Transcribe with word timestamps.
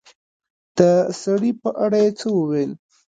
د 0.77 0.79
سړي 1.21 1.51
په 1.61 1.69
اړه 1.83 1.97
يې 2.03 2.11
څه 2.19 2.27
وويل 2.37 2.71